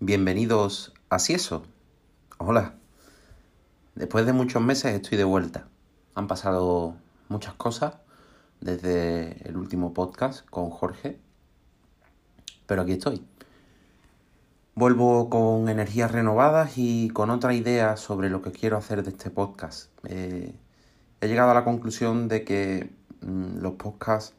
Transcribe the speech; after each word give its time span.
Bienvenidos 0.00 0.92
a 1.08 1.18
Cieso. 1.18 1.62
Hola. 2.36 2.74
Después 3.94 4.26
de 4.26 4.34
muchos 4.34 4.60
meses 4.60 4.92
estoy 4.92 5.16
de 5.16 5.24
vuelta. 5.24 5.68
Han 6.14 6.26
pasado 6.26 6.96
muchas 7.30 7.54
cosas 7.54 7.94
desde 8.60 9.48
el 9.48 9.56
último 9.56 9.94
podcast 9.94 10.46
con 10.50 10.68
Jorge. 10.68 11.18
Pero 12.66 12.82
aquí 12.82 12.92
estoy. 12.92 13.24
Vuelvo 14.74 15.30
con 15.30 15.70
energías 15.70 16.12
renovadas 16.12 16.76
y 16.76 17.08
con 17.08 17.30
otra 17.30 17.54
idea 17.54 17.96
sobre 17.96 18.28
lo 18.28 18.42
que 18.42 18.52
quiero 18.52 18.76
hacer 18.76 19.02
de 19.02 19.12
este 19.12 19.30
podcast. 19.30 19.88
Eh, 20.04 20.54
he 21.22 21.26
llegado 21.26 21.52
a 21.52 21.54
la 21.54 21.64
conclusión 21.64 22.28
de 22.28 22.44
que 22.44 22.90
mm, 23.22 23.60
los 23.60 23.72
podcasts 23.76 24.34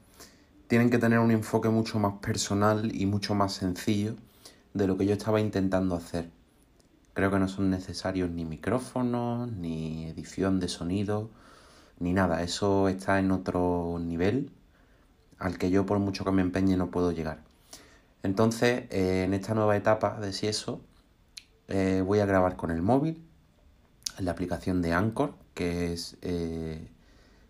tienen 0.68 0.92
que 0.92 1.00
tener 1.00 1.18
un 1.18 1.32
enfoque 1.32 1.70
mucho 1.70 1.98
más 1.98 2.14
personal 2.22 2.92
y 2.94 3.08
mucho 3.08 3.34
más 3.34 3.54
sencillo 3.54 4.18
de 4.78 4.88
lo 4.88 4.98
que 4.98 5.06
yo 5.06 5.14
estaba 5.14 5.42
intentando 5.42 5.96
hacer. 5.96 6.30
Creo 7.14 7.32
que 7.32 7.40
no 7.40 7.48
son 7.48 7.70
necesarios 7.70 8.30
ni 8.30 8.46
micrófonos, 8.46 9.52
ni 9.52 10.06
edición 10.06 10.60
de 10.60 10.68
sonido, 10.68 11.32
ni 12.00 12.14
nada. 12.14 12.44
Eso 12.44 12.88
está 12.90 13.20
en 13.20 13.32
otro 13.32 13.98
nivel 14.00 14.52
al 15.40 15.58
que 15.58 15.70
yo 15.70 15.86
por 15.86 16.00
mucho 16.00 16.24
que 16.26 16.32
me 16.32 16.42
empeñe 16.42 16.78
no 16.78 16.90
puedo 16.92 17.12
llegar. 17.12 17.40
Entonces, 18.24 18.86
eh, 18.90 19.24
en 19.26 19.34
esta 19.34 19.54
nueva 19.54 19.76
etapa 19.78 20.20
de 20.20 20.34
si 20.34 20.48
eso, 20.48 20.82
eh, 21.68 22.04
voy 22.06 22.20
a 22.20 22.26
grabar 22.26 22.56
con 22.56 22.72
el 22.72 22.82
móvil, 22.82 23.24
la 24.20 24.32
aplicación 24.32 24.82
de 24.82 24.94
Anchor, 24.94 25.34
que 25.54 25.94
es 25.94 26.18
eh, 26.22 26.88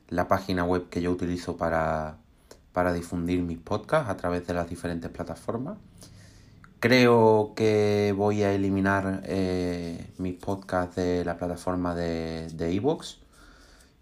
la 0.09 0.27
página 0.27 0.63
web 0.63 0.89
que 0.89 1.01
yo 1.01 1.11
utilizo 1.11 1.57
para, 1.57 2.17
para 2.73 2.93
difundir 2.93 3.41
mis 3.41 3.57
podcasts 3.57 4.09
a 4.09 4.17
través 4.17 4.45
de 4.47 4.53
las 4.53 4.69
diferentes 4.69 5.09
plataformas. 5.11 5.77
Creo 6.79 7.53
que 7.55 8.13
voy 8.15 8.43
a 8.43 8.53
eliminar 8.53 9.23
eh, 9.25 10.11
mis 10.17 10.35
podcasts 10.35 10.95
de 10.95 11.25
la 11.25 11.37
plataforma 11.37 11.95
de 11.95 12.47
Evox 12.59 13.19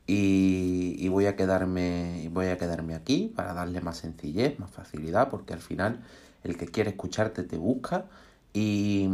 y, 0.08 1.08
voy 1.10 1.26
a 1.26 1.36
quedarme 1.36 2.30
voy 2.32 2.48
a 2.48 2.58
quedarme 2.58 2.96
aquí 2.96 3.32
para 3.36 3.54
darle 3.54 3.82
más 3.82 3.98
sencillez, 3.98 4.60
más 4.60 4.72
facilidad, 4.72 5.30
porque 5.30 5.54
al 5.54 5.62
final 5.62 6.04
el 6.44 6.58
que 6.58 6.68
quiere 6.68 6.92
escucharte 6.92 7.44
te 7.44 7.58
busca 7.58 8.06
y 8.54 9.10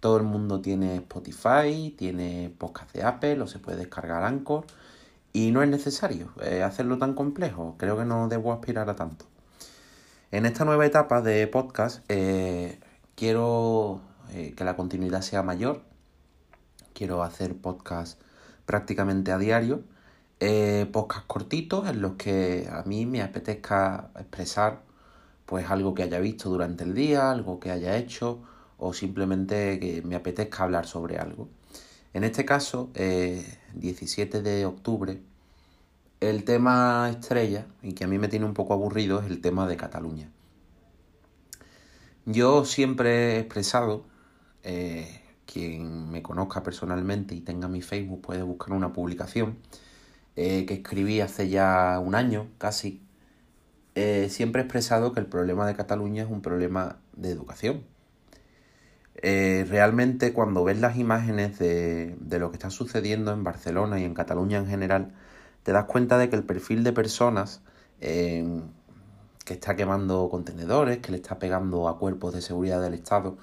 todo 0.00 0.16
el 0.18 0.24
mundo 0.24 0.60
tiene 0.60 0.96
Spotify, 0.96 1.94
tiene 1.96 2.54
podcast 2.58 2.92
de 2.94 3.04
Apple 3.04 3.40
o 3.42 3.46
se 3.46 3.58
puede 3.58 3.78
descargar 3.78 4.24
Anchor 4.24 4.66
y 5.32 5.50
no 5.52 5.62
es 5.62 5.68
necesario 5.68 6.32
eh, 6.42 6.62
hacerlo 6.62 6.98
tan 6.98 7.14
complejo. 7.14 7.76
Creo 7.78 7.96
que 7.96 8.04
no 8.04 8.28
debo 8.28 8.52
aspirar 8.52 8.90
a 8.90 8.96
tanto. 8.96 9.26
En 10.32 10.46
esta 10.46 10.64
nueva 10.64 10.86
etapa 10.86 11.20
de 11.20 11.46
podcast 11.46 12.02
eh, 12.08 12.80
quiero 13.14 14.00
eh, 14.30 14.54
que 14.56 14.64
la 14.64 14.76
continuidad 14.76 15.20
sea 15.20 15.42
mayor. 15.42 15.82
Quiero 16.94 17.22
hacer 17.22 17.54
podcast 17.54 18.18
prácticamente 18.64 19.30
a 19.30 19.36
diario. 19.36 19.82
Eh, 20.40 20.88
podcast 20.90 21.26
cortitos 21.26 21.86
en 21.86 22.00
los 22.00 22.14
que 22.14 22.66
a 22.72 22.82
mí 22.84 23.04
me 23.04 23.20
apetezca 23.20 24.10
expresar 24.18 24.80
pues 25.44 25.68
algo 25.70 25.92
que 25.94 26.04
haya 26.04 26.18
visto 26.18 26.48
durante 26.48 26.84
el 26.84 26.94
día, 26.94 27.30
algo 27.30 27.60
que 27.60 27.70
haya 27.70 27.98
hecho 27.98 28.40
o 28.78 28.94
simplemente 28.94 29.78
que 29.78 30.00
me 30.00 30.16
apetezca 30.16 30.62
hablar 30.62 30.86
sobre 30.86 31.18
algo. 31.18 31.50
En 32.14 32.24
este 32.24 32.46
caso, 32.46 32.88
17 32.94 34.40
de 34.40 34.64
octubre, 34.64 35.20
el 36.22 36.44
tema 36.44 37.08
estrella, 37.10 37.66
y 37.82 37.94
que 37.94 38.04
a 38.04 38.06
mí 38.06 38.16
me 38.16 38.28
tiene 38.28 38.46
un 38.46 38.54
poco 38.54 38.74
aburrido, 38.74 39.20
es 39.20 39.26
el 39.26 39.40
tema 39.40 39.66
de 39.66 39.76
Cataluña. 39.76 40.30
Yo 42.26 42.64
siempre 42.64 43.34
he 43.34 43.38
expresado, 43.40 44.04
eh, 44.62 45.20
quien 45.46 46.10
me 46.12 46.22
conozca 46.22 46.62
personalmente 46.62 47.34
y 47.34 47.40
tenga 47.40 47.66
mi 47.66 47.82
Facebook 47.82 48.22
puede 48.22 48.42
buscar 48.42 48.72
una 48.72 48.92
publicación 48.92 49.58
eh, 50.36 50.64
que 50.64 50.74
escribí 50.74 51.20
hace 51.20 51.48
ya 51.48 51.98
un 51.98 52.14
año 52.14 52.46
casi. 52.58 53.02
Eh, 53.96 54.28
siempre 54.30 54.62
he 54.62 54.64
expresado 54.64 55.12
que 55.12 55.18
el 55.18 55.26
problema 55.26 55.66
de 55.66 55.74
Cataluña 55.74 56.22
es 56.22 56.30
un 56.30 56.40
problema 56.40 57.00
de 57.14 57.30
educación. 57.30 57.82
realmente 59.22 60.32
cuando 60.32 60.64
ves 60.64 60.80
las 60.80 60.96
imágenes 60.96 61.58
de, 61.58 62.16
de 62.20 62.38
lo 62.38 62.50
que 62.50 62.56
está 62.56 62.70
sucediendo 62.70 63.32
en 63.32 63.42
Barcelona 63.42 63.98
y 64.00 64.04
en 64.04 64.14
Cataluña 64.14 64.58
en 64.58 64.66
general, 64.68 65.12
te 65.62 65.72
das 65.72 65.84
cuenta 65.84 66.18
de 66.18 66.28
que 66.28 66.36
el 66.36 66.44
perfil 66.44 66.84
de 66.84 66.92
personas 66.92 67.62
eh, 68.00 68.60
que 69.44 69.54
está 69.54 69.76
quemando 69.76 70.28
contenedores, 70.30 70.98
que 70.98 71.12
le 71.12 71.18
está 71.18 71.38
pegando 71.38 71.88
a 71.88 71.98
cuerpos 71.98 72.34
de 72.34 72.42
seguridad 72.42 72.80
del 72.80 72.94
Estado, 72.94 73.36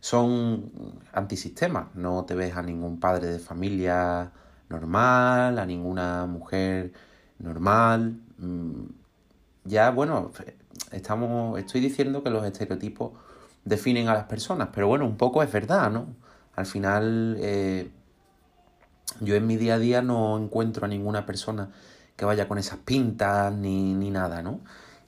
son 0.00 0.72
antisistemas. 1.12 1.94
No 1.94 2.24
te 2.24 2.34
ves 2.34 2.56
a 2.56 2.62
ningún 2.62 3.00
padre 3.00 3.28
de 3.28 3.38
familia 3.38 4.32
normal, 4.68 5.58
a 5.58 5.66
ninguna 5.66 6.26
mujer 6.26 6.92
normal. 7.38 8.18
Mm, 8.38 8.86
ya, 9.64 9.90
bueno, 9.90 10.32
estamos, 10.90 11.58
estoy 11.58 11.80
diciendo 11.80 12.22
que 12.22 12.30
los 12.30 12.44
estereotipos 12.44 13.12
definen 13.64 14.08
a 14.08 14.14
las 14.14 14.24
personas, 14.24 14.68
pero 14.74 14.88
bueno, 14.88 15.06
un 15.06 15.16
poco 15.16 15.42
es 15.42 15.52
verdad, 15.52 15.90
¿no? 15.90 16.06
Al 16.56 16.66
final, 16.66 17.36
eh, 17.40 17.90
yo 19.20 19.34
en 19.34 19.46
mi 19.46 19.56
día 19.56 19.74
a 19.74 19.78
día 19.78 20.02
no 20.02 20.38
encuentro 20.38 20.86
a 20.86 20.88
ninguna 20.88 21.26
persona 21.26 21.70
que 22.16 22.24
vaya 22.24 22.48
con 22.48 22.58
esas 22.58 22.78
pintas 22.78 23.52
ni, 23.52 23.94
ni 23.94 24.10
nada, 24.10 24.42
¿no? 24.42 24.60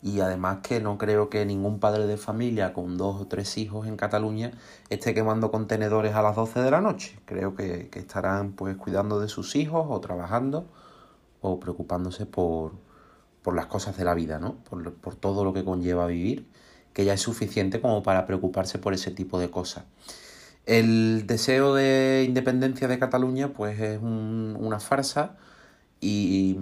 Y 0.03 0.21
además 0.21 0.59
que 0.63 0.81
no 0.81 0.99
creo 0.99 1.31
que 1.31 1.47
ningún 1.47 1.81
padre 1.81 2.07
de 2.07 2.19
familia 2.19 2.75
con 2.75 2.99
dos 2.99 3.23
o 3.23 3.27
tres 3.27 3.57
hijos 3.57 3.87
en 3.87 3.97
Cataluña 3.97 4.53
esté 4.91 5.15
quemando 5.15 5.51
contenedores 5.51 6.15
a 6.15 6.21
las 6.21 6.37
12 6.37 6.61
de 6.61 6.71
la 6.71 6.83
noche. 6.83 7.19
Creo 7.25 7.55
que, 7.55 7.89
estarán 7.95 8.53
pues 8.53 8.77
cuidando 8.77 9.19
de 9.19 9.29
sus 9.29 9.57
hijos 9.57 9.87
o 9.89 10.01
trabajando 10.01 10.67
o 11.41 11.59
preocupándose 11.59 12.27
por, 12.27 12.73
por 13.43 13.55
las 13.55 13.67
cosas 13.67 13.97
de 13.97 14.05
la 14.05 14.13
vida, 14.13 14.39
¿no? 14.39 14.57
Por, 14.69 14.93
por 14.95 15.17
todo 15.17 15.43
lo 15.43 15.55
que 15.55 15.65
conlleva 15.65 16.07
vivir, 16.07 16.51
que 16.93 17.07
ya 17.07 17.15
es 17.15 17.23
suficiente 17.23 17.81
como 17.81 18.03
para 18.03 18.27
preocuparse 18.27 18.79
por 18.79 18.93
ese 18.93 19.11
tipo 19.11 19.39
de 19.39 19.51
cosas. 19.51 19.85
El 20.67 21.27
deseo 21.27 21.75
de 21.75 22.25
independencia 22.27 22.89
de 22.89 22.99
Cataluña 22.99 23.53
pues 23.53 23.79
es 23.81 24.01
una 24.03 24.81
farsa 24.81 25.37
y, 26.01 26.57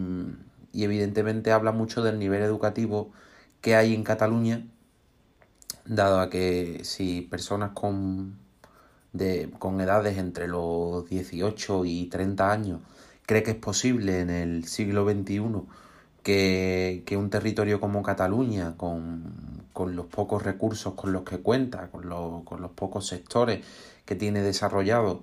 evidentemente 0.74 1.52
habla 1.52 1.72
mucho 1.72 2.02
del 2.02 2.18
nivel 2.18 2.42
educativo 2.42 3.12
que 3.60 3.76
hay 3.76 3.94
en 3.94 4.04
Cataluña, 4.04 4.66
dado 5.84 6.20
a 6.20 6.30
que 6.30 6.80
si 6.84 7.22
personas 7.22 7.72
con, 7.74 8.38
con 9.58 9.80
edades 9.80 10.18
entre 10.18 10.48
los 10.48 11.08
18 11.08 11.84
y 11.84 12.06
30 12.06 12.52
años 12.52 12.80
cree 13.26 13.42
que 13.42 13.52
es 13.52 13.56
posible 13.56 14.20
en 14.20 14.30
el 14.30 14.64
siglo 14.66 15.04
XXI 15.08 15.40
que, 16.22 17.04
un 17.16 17.30
territorio 17.30 17.80
como 17.80 18.02
Cataluña, 18.02 18.76
con, 18.76 19.62
los 19.74 20.06
pocos 20.06 20.42
recursos 20.42 20.94
con 20.94 21.12
los 21.12 21.22
que 21.24 21.38
cuenta, 21.38 21.88
con, 21.90 22.44
con 22.44 22.62
los 22.62 22.70
pocos 22.72 23.06
sectores 23.06 23.64
que 24.04 24.14
tiene 24.14 24.42
desarrollado 24.42 25.22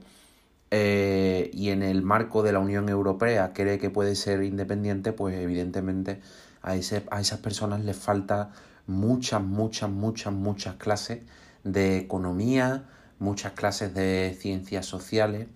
eh, 0.71 1.49
y 1.53 1.69
en 1.69 1.81
el 1.81 2.03
marco 2.03 2.43
de 2.43 2.53
la 2.53 2.59
Unión 2.59 2.89
Europea 2.89 3.53
cree 3.53 3.79
que 3.79 3.89
puede 3.89 4.15
ser 4.15 4.43
independiente, 4.43 5.13
pues 5.13 5.35
evidentemente 5.35 6.21
a, 6.61 6.75
ese, 6.75 7.03
a 7.09 7.21
esas 7.21 7.39
personas 7.39 7.83
les 7.83 7.97
falta 7.97 8.51
muchas, 8.85 9.41
muchas, 9.41 9.89
muchas, 9.89 10.33
muchas 10.33 10.75
clases 10.75 11.21
de 11.63 11.97
economía, 11.97 12.85
muchas 13.17 13.53
clases 13.53 13.93
de 13.95 14.37
ciencias 14.39 14.85
sociales 14.85 15.47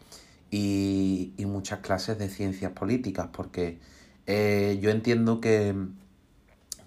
y, 0.50 1.34
muchas 1.46 1.80
clases 1.80 2.18
de 2.18 2.30
ciencias 2.30 2.72
políticas, 2.72 3.30
porque 3.31 3.80
eh, 4.28 4.79
yo 4.81 4.89
entiendo 4.89 5.41
que, 5.41 5.75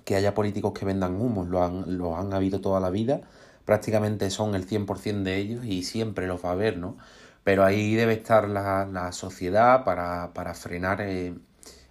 que 0.05 0.17
haya 0.17 0.35
políticos 0.35 0.73
que 0.73 0.85
vendan 0.85 1.21
humos, 1.21 1.49
lo 1.49 1.65
han, 1.65 1.99
lo 1.99 2.17
han 2.17 2.33
habido 2.33 2.61
toda 2.61 2.81
la 2.81 2.91
vida, 2.91 3.23
prácticamente 3.65 4.31
son 4.31 4.55
el 4.55 4.67
100% 4.67 5.23
de 5.25 5.37
ellos 5.37 5.65
y 5.65 5.83
siempre 5.83 6.27
los 6.27 6.45
va 6.45 6.51
a 6.51 6.53
haber, 6.53 6.79
¿no? 6.79 6.97
Pero 7.45 7.65
ahí 7.65 7.95
debe 7.95 8.15
estar 8.15 8.49
la, 8.49 9.13
sociedad 9.13 9.85
para, 9.85 10.55
frenar 10.55 11.01
eh, 11.01 11.35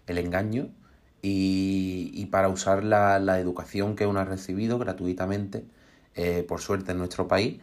el 0.08 0.18
engaño 0.18 0.70
y, 1.22 2.25
para 2.28 2.50
usar 2.50 2.84
la, 2.84 3.40
educación 3.40 3.96
que 3.96 4.06
uno 4.06 4.20
ha 4.20 4.25
recibido 4.25 4.78
gratuitamente, 4.80 5.66
eh, 6.16 6.44
por 6.48 6.62
suerte 6.62 6.92
en 6.92 7.00
nuestro 7.00 7.28
país, 7.28 7.62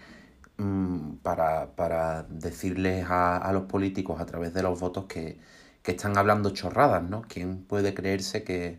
mm, 0.59 1.17
para, 1.23 2.27
decirles 2.31 3.07
a, 3.09 3.51
los 3.53 3.65
políticos 3.65 4.21
a 4.21 4.27
través 4.27 4.55
de 4.55 4.63
los 4.63 4.81
votos 4.81 5.07
que, 5.07 5.39
que 5.83 5.93
están 5.93 6.17
hablando 6.17 6.51
chorradas, 6.51 7.03
¿no? 7.03 7.23
¿Quién 7.23 7.65
puede 7.65 7.95
creerse 7.95 8.45
que, 8.45 8.79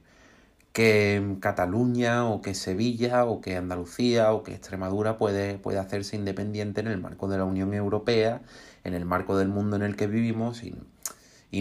que 0.74 1.38
Cataluña 1.40 2.26
o 2.26 2.42
que 2.42 2.56
Sevilla 2.56 3.26
o 3.26 3.42
que 3.42 3.58
Andalucía 3.58 4.34
o 4.34 4.44
que 4.44 4.54
Extremadura 4.54 5.18
puede, 5.18 5.58
puede 5.60 5.80
hacerse 5.80 6.16
independiente 6.16 6.82
en 6.82 6.88
el 6.88 7.00
marco 7.00 7.28
de 7.28 7.38
la 7.38 7.46
Unión 7.46 7.74
Europea, 7.74 8.42
en 8.84 8.94
el 8.94 9.06
marco 9.06 9.38
del 9.38 9.50
mundo 9.50 9.76
en 9.76 9.84
el 9.84 9.96
que 9.96 10.08
vivimos 10.08 10.64
y, 10.64 10.76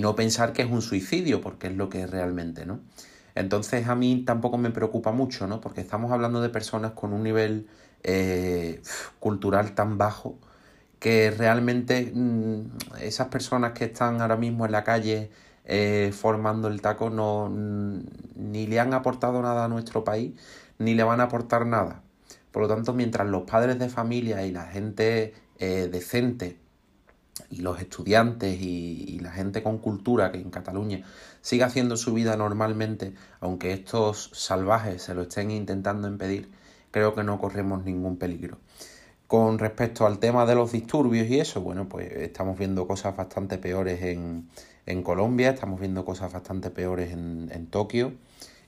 no 0.00 0.16
pensar 0.16 0.54
que 0.54 0.62
es 0.62 0.70
un 0.70 0.80
suicidio 0.80 1.42
porque 1.42 1.66
es 1.66 1.76
lo 1.76 1.90
que 1.90 2.02
es 2.02 2.10
realmente, 2.10 2.64
¿no? 2.64 2.80
Entonces 3.34 3.88
a 3.88 3.94
mí 3.94 4.24
tampoco 4.26 4.56
me 4.58 4.70
preocupa 4.70 5.12
mucho, 5.12 5.46
¿no? 5.46 5.60
Porque 5.60 5.82
estamos 5.82 6.12
hablando 6.12 6.40
de 6.40 6.48
personas 6.48 6.92
con 6.92 7.12
un 7.12 7.22
nivel 7.22 7.68
eh, 8.02 8.82
cultural 9.20 9.74
tan 9.74 9.98
bajo 9.98 10.38
que 11.02 11.32
realmente 11.32 12.12
mm, 12.14 13.00
esas 13.00 13.26
personas 13.26 13.72
que 13.72 13.86
están 13.86 14.20
ahora 14.20 14.36
mismo 14.36 14.66
en 14.66 14.72
la 14.72 14.84
calle 14.84 15.30
eh, 15.64 16.12
formando 16.14 16.68
el 16.68 16.80
taco 16.80 17.10
no 17.10 17.48
ni 17.48 18.68
le 18.68 18.78
han 18.78 18.94
aportado 18.94 19.42
nada 19.42 19.64
a 19.64 19.68
nuestro 19.68 20.04
país 20.04 20.34
ni 20.78 20.94
le 20.94 21.02
van 21.02 21.20
a 21.20 21.24
aportar 21.24 21.66
nada. 21.66 22.02
Por 22.52 22.62
lo 22.62 22.68
tanto, 22.68 22.94
mientras 22.94 23.26
los 23.26 23.42
padres 23.42 23.80
de 23.80 23.88
familia 23.88 24.46
y 24.46 24.52
la 24.52 24.66
gente 24.66 25.34
eh, 25.58 25.88
decente 25.90 26.60
y 27.50 27.62
los 27.62 27.80
estudiantes 27.80 28.60
y, 28.60 29.18
la 29.20 29.32
gente 29.32 29.62
con 29.62 29.78
cultura 29.78 30.30
que 30.30 30.38
en 30.38 30.50
Cataluña 30.50 31.04
siga 31.40 31.66
haciendo 31.66 31.96
su 31.96 32.14
vida 32.14 32.36
normalmente, 32.36 33.14
aunque 33.40 33.72
estos 33.72 34.30
salvajes 34.34 35.02
se 35.02 35.14
lo 35.14 35.22
estén 35.22 35.50
intentando 35.50 36.06
impedir, 36.06 36.50
creo 36.92 37.14
que 37.14 37.24
no 37.24 37.40
corremos 37.40 37.84
ningún 37.84 38.18
peligro. 38.18 38.58
Con 39.32 39.58
respecto 39.58 40.06
al 40.06 40.18
tema 40.18 40.44
de 40.44 40.54
los 40.54 40.72
disturbios 40.72 41.26
y 41.30 41.40
eso, 41.40 41.62
bueno, 41.62 41.88
pues 41.88 42.12
estamos 42.12 42.58
viendo 42.58 42.86
cosas 42.86 43.16
bastante 43.16 43.56
peores 43.56 44.02
en, 44.02 44.50
en 44.84 45.02
Colombia, 45.02 45.48
estamos 45.48 45.80
viendo 45.80 46.04
cosas 46.04 46.34
bastante 46.34 46.68
peores 46.68 47.14
en, 47.14 47.48
en 47.50 47.66
Tokio 47.68 48.12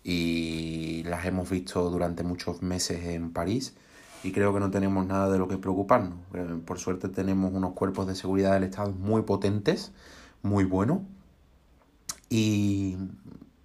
y 0.03 1.03
las 1.05 1.27
hemos 1.27 1.51
visto 1.51 1.91
durante 1.91 2.23
muchos 2.23 2.63
meses 2.63 3.05
en 3.05 3.31
París 3.31 3.75
y 4.23 4.33
creo 4.33 4.55
que 4.55 4.61
no 4.61 4.71
tenemos 4.71 5.05
nada 5.05 5.29
de 5.29 5.37
lo 5.37 5.49
que 5.49 5.59
preocuparnos. 5.59 6.17
Eh, 6.33 6.59
por 6.65 6.79
suerte 6.79 7.11
tenemos 7.11 7.53
unos 7.53 7.75
cuerpos 7.75 8.07
de 8.07 8.15
seguridad 8.15 8.55
del 8.55 8.65
Estado 8.65 8.91
muy 8.91 9.21
potentes, 9.21 9.93
muy 10.41 10.65
buenos 10.65 11.01
y, 12.31 12.97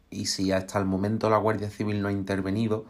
y 0.09 0.25
si 0.25 0.51
hasta 0.51 0.77
el 0.77 0.85
momento 0.85 1.29
la 1.29 1.37
Guardia 1.37 1.69
Civil 1.69 2.01
no 2.01 2.09
ha 2.09 2.11
intervenido 2.11 2.83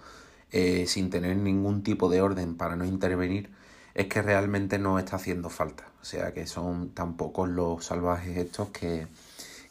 eh, 0.51 0.85
sin 0.87 1.11
tener 1.11 1.37
ningún 1.37 1.83
tipo 1.83 2.09
de 2.09 2.23
orden 2.23 2.57
para 2.57 2.75
no 2.75 2.85
intervenir, 2.85 3.51
es 3.99 4.07
que 4.07 4.21
realmente 4.21 4.79
no 4.79 4.97
está 4.97 5.17
haciendo 5.17 5.49
falta. 5.49 5.83
O 6.01 6.05
sea 6.05 6.33
que 6.33 6.47
son 6.47 6.91
tan 6.91 7.17
pocos 7.17 7.49
los 7.49 7.83
salvajes 7.83 8.37
estos 8.37 8.69
que, 8.69 9.07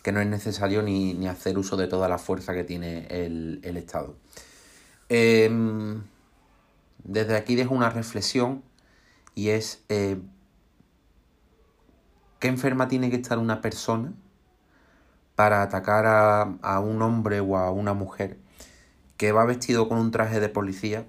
que 0.02 0.12
no 0.12 0.20
es 0.20 0.26
necesario 0.26 0.82
ni, 0.82 1.26
hacer 1.26 1.56
uso 1.56 1.78
de 1.78 1.88
toda 1.88 2.10
la 2.10 2.18
fuerza 2.18 2.52
que 2.52 2.62
tiene 2.62 3.06
el, 3.08 3.62
Estado. 3.78 4.16
Em, 5.08 6.02
desde 7.04 7.36
aquí 7.36 7.54
dejo 7.54 7.74
una 7.74 7.88
reflexión 7.88 8.62
y 9.34 9.48
es 9.48 9.82
eh, 9.88 10.20
qué 12.38 12.48
enferma 12.48 12.86
tiene 12.86 13.08
que 13.08 13.16
estar 13.16 13.38
una 13.38 13.62
persona 13.62 14.12
para 15.36 15.62
atacar 15.62 16.04
a, 16.04 16.42
a, 16.60 16.80
un 16.80 17.00
hombre 17.00 17.40
o 17.40 17.56
a 17.56 17.70
una 17.70 17.94
mujer 17.94 18.36
que 19.16 19.32
va 19.32 19.46
vestido 19.46 19.88
con 19.88 19.96
un 19.96 20.10
traje 20.10 20.38
de 20.38 20.50
policía 20.50 21.06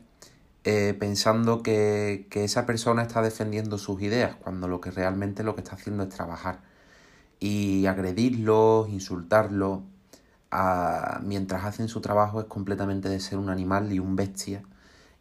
eh, 0.63 0.95
pensando 0.99 1.63
que, 1.63 2.27
que, 2.29 2.43
esa 2.43 2.65
persona 2.65 3.03
está 3.03 3.21
defendiendo 3.21 3.77
sus 3.77 4.01
ideas 4.01 4.35
cuando 4.35 4.67
lo 4.67 4.81
que 4.81 4.91
realmente 4.91 5.43
lo 5.43 5.55
que 5.55 5.61
está 5.61 5.75
haciendo 5.75 6.03
es 6.03 6.09
trabajar 6.09 6.61
y 7.39 7.85
agredirlos, 7.85 8.89
insultarlos, 8.89 9.81
mientras 11.21 11.63
hacen 11.65 11.87
su 11.87 12.01
trabajo 12.01 12.41
es 12.41 12.47
completamente 12.47 13.09
de 13.09 13.19
ser 13.19 13.37
un 13.37 13.49
animal 13.49 13.93
y 13.93 13.99
un 13.99 14.15
bestia 14.15 14.63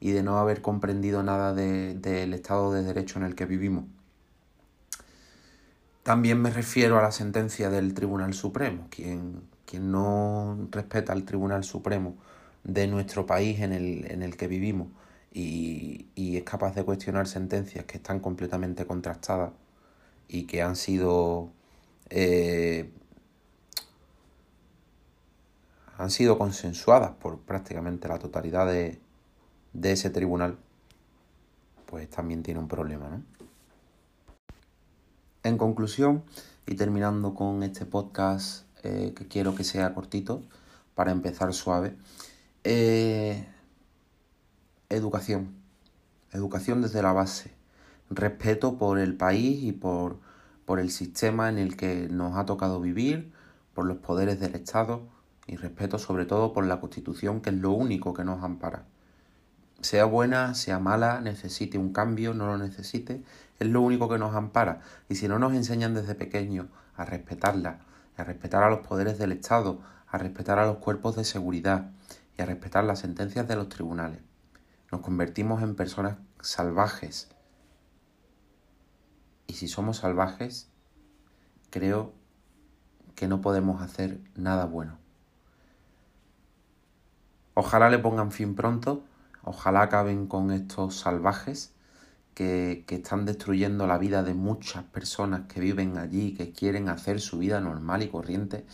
y 0.01 0.13
de 0.13 0.23
no 0.23 0.39
haber 0.39 0.63
comprendido 0.63 1.23
nada 1.23 1.53
del 1.55 2.35
Estado 2.35 2.73
de 2.73 2.83
Derecho 2.83 3.19
en 3.19 3.25
el 3.25 3.35
que 3.35 3.47
vivimos. 3.47 3.85
También 6.03 6.41
me 6.41 6.51
refiero 6.51 6.99
a 6.99 7.03
la 7.03 7.13
sentencia 7.13 7.69
del 7.69 7.93
Tribunal 7.93 8.33
Supremo. 8.33 8.87
Quien, 8.91 9.43
quien 9.67 9.93
no 9.93 10.69
respeta 10.71 11.13
al 11.13 11.25
Tribunal 11.25 11.65
Supremo 11.65 12.17
de 12.65 12.87
nuestro 12.87 13.27
país 13.27 13.61
en 13.61 13.73
el, 13.73 14.11
en 14.11 14.23
el 14.23 14.37
que 14.37 14.49
vivimos 14.49 14.89
y, 15.33 16.07
y 16.15 16.37
es 16.37 16.45
capaz 16.45 16.75
de 16.75 16.85
cuestionar 16.85 17.27
sentencias 17.27 17.85
que 17.85 17.99
están 17.99 18.21
completamente 18.21 18.87
contrastadas 18.87 19.53
y 20.29 20.45
que 20.45 20.63
han 20.63 20.77
sido 20.77 21.51
eh, 22.11 22.91
han 25.99 26.11
sido 26.11 26.39
consensuadas 26.39 27.11
por 27.13 27.41
prácticamente 27.41 28.09
la 28.09 28.19
totalidad 28.19 28.67
de, 28.67 29.01
ese 29.83 30.11
tribunal, 30.11 30.57
pues 31.87 32.09
también 32.09 32.43
tiene 32.43 32.61
un 32.61 32.69
problema, 32.69 33.09
¿no? 33.09 33.23
En 35.43 35.59
conclusión, 35.59 36.23
y 36.67 36.77
terminando 36.77 37.35
con 37.35 37.63
este 37.63 37.85
podcast 37.85 38.65
eh, 38.85 39.13
que 39.17 39.27
quiero 39.27 39.55
que 39.57 39.65
sea 39.65 39.95
cortito, 39.95 40.43
para 40.95 41.11
empezar 41.11 41.53
suave, 41.53 41.97
eh, 42.63 43.45
educación. 44.89 45.55
Educación 46.33 46.83
desde 46.83 47.03
la 47.03 47.13
base. 47.13 47.53
Respeto 48.11 48.79
por 48.79 48.99
el 48.99 49.17
país 49.17 49.63
y 49.63 49.73
por 49.73 50.19
por 50.69 50.81
el 50.81 50.91
sistema 50.91 51.49
en 51.49 51.57
el 51.57 51.79
que 51.79 52.09
nos 52.11 52.37
ha 52.37 52.45
tocado 52.45 52.79
vivir, 52.79 53.33
por 53.73 53.87
los 53.87 53.97
poderes 53.97 54.39
del 54.39 54.55
Estado 54.55 55.01
y 55.47 55.57
respeto 55.57 55.99
sobre 55.99 56.27
todo 56.27 56.53
por 56.53 56.67
la 56.67 56.79
Constitución, 56.79 57.41
que 57.41 57.49
es 57.49 57.57
lo 57.57 57.71
único 57.71 58.13
que 58.13 58.23
nos 58.23 58.45
ampara. 58.45 58.85
Sea 59.81 60.05
buena, 60.05 60.53
sea 60.53 60.79
mala, 60.79 61.23
necesite 61.23 61.79
un 61.79 61.95
cambio, 61.95 62.35
no 62.35 62.47
lo 62.49 62.59
necesite, 62.59 63.23
es 63.59 63.67
lo 63.67 63.81
único 63.81 64.11
que 64.11 64.19
nos 64.19 64.35
ampara. 64.35 64.83
Y 65.09 65.15
si 65.15 65.27
no 65.27 65.39
nos 65.39 65.55
enseñan 65.55 65.95
desde 65.95 66.15
pequeños 66.15 66.67
a 66.97 67.07
respetarla, 67.07 67.79
a 68.19 68.25
respetar 68.25 68.63
a 68.63 68.69
los 68.69 68.81
poderes 68.87 69.17
del 69.17 69.33
Estado, 69.33 69.81
a 70.07 70.19
respetar 70.19 70.59
a 70.59 70.67
los 70.67 70.77
cuerpos 70.77 71.17
de 71.17 71.25
seguridad 71.25 71.93
y 72.37 72.43
a 72.43 72.45
respetar 72.45 72.85
las 72.85 72.99
sentencias 72.99 73.49
de 73.49 73.57
los 73.57 73.71
tribunales, 73.71 74.21
nos 74.91 75.01
convertimos 75.01 75.63
en 75.63 75.75
personas 75.75 76.17
salvajes, 76.41 77.29
y 79.49 79.55
si 79.55 79.67
somos 79.67 79.97
salvajes, 79.97 80.69
creo 81.71 82.13
que 83.15 83.27
no 83.27 83.41
podemos 83.41 83.83
hacer 83.83 84.21
nada 84.37 84.67
bueno. 84.67 84.99
Ojalá 87.55 87.91
le 87.91 87.99
pongan 87.99 88.31
fin 88.31 88.55
pronto, 88.55 89.03
ojalá 89.43 89.83
acaben 89.83 90.27
con 90.27 90.53
estos 90.53 91.01
salvajes 91.01 91.73
que, 92.35 92.85
que, 92.87 92.97
están 92.97 93.25
destruyendo 93.25 93.89
la 93.89 93.99
vida 93.99 94.23
de 94.23 94.35
muchas 94.35 94.85
personas 94.85 95.49
que 95.49 95.61
viven 95.61 95.99
allí, 95.99 96.35
que 96.35 96.53
quieren 96.53 96.89
hacer 96.89 97.21
su 97.21 97.39
vida 97.39 97.61
normal 97.61 98.03
y 98.03 98.09
corriente 98.09 98.65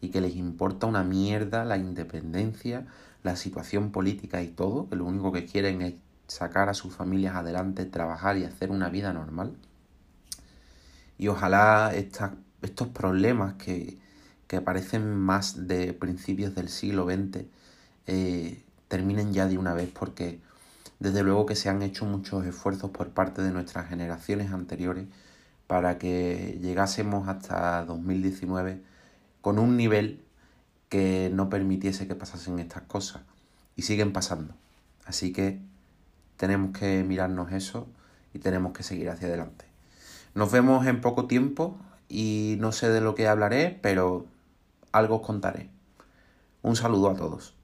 y 0.00 0.08
que 0.08 0.22
les 0.22 0.36
importa 0.36 0.86
una 0.86 1.04
mierda 1.04 1.66
la 1.66 1.76
independencia, 1.76 2.86
la 3.22 3.36
situación 3.36 3.92
política 3.92 4.42
y 4.42 4.48
todo, 4.48 4.88
que 4.88 4.96
lo 4.96 5.04
único 5.04 5.32
que 5.32 5.46
quieren 5.46 5.82
es 5.82 5.94
sacar 6.26 6.68
a 6.68 6.74
sus 6.74 6.94
familias 6.94 7.34
adelante, 7.36 7.84
trabajar 7.84 8.36
y 8.38 8.44
hacer 8.44 8.70
una 8.70 8.88
vida 8.88 9.12
normal. 9.12 9.56
Y 11.18 11.28
ojalá 11.28 11.92
estos 11.94 12.88
problemas 12.88 13.54
que, 13.54 13.98
que 14.46 14.60
parecen 14.60 15.14
más 15.14 15.68
de 15.68 15.92
principios 15.92 16.54
del 16.54 16.68
siglo 16.68 17.06
XX 17.06 17.44
eh, 18.06 18.64
terminen 18.88 19.32
ya 19.32 19.46
de 19.46 19.56
una 19.58 19.74
vez 19.74 19.88
porque 19.90 20.40
desde 20.98 21.22
luego 21.22 21.46
que 21.46 21.54
se 21.54 21.68
han 21.68 21.82
hecho 21.82 22.04
muchos 22.04 22.44
esfuerzos 22.44 22.90
por 22.90 23.10
parte 23.10 23.42
de 23.42 23.52
nuestras 23.52 23.88
generaciones 23.88 24.50
anteriores 24.50 25.06
para 25.68 25.98
que 25.98 26.58
llegásemos 26.60 27.28
hasta 27.28 27.84
2019 27.84 28.82
con 29.40 29.60
un 29.60 29.76
nivel 29.76 30.24
que 30.90 31.30
no 31.32 31.48
permitiese 31.48 32.06
que 32.06 32.14
pasasen 32.14 32.58
estas 32.58 32.82
cosas 32.82 33.22
y 33.76 33.82
siguen 33.82 34.12
pasando. 34.12 34.54
Así 35.06 35.32
que 35.32 35.58
tenemos 36.36 36.76
que 36.76 37.02
mirarnos 37.04 37.52
eso 37.52 37.86
y 38.34 38.40
tenemos 38.40 38.72
que 38.72 38.82
seguir 38.82 39.08
hacia 39.08 39.28
adelante. 39.28 39.64
Nos 40.34 40.52
vemos 40.52 40.86
en 40.86 41.00
poco 41.00 41.26
tiempo 41.26 41.78
y 42.08 42.56
no 42.60 42.72
sé 42.72 42.90
de 42.90 43.00
lo 43.00 43.14
que 43.14 43.28
hablaré, 43.28 43.78
pero 43.80 44.26
algo 44.92 45.16
os 45.16 45.26
contaré. 45.26 45.70
Un 46.62 46.76
saludo 46.76 47.10
a 47.10 47.14
todos. 47.14 47.54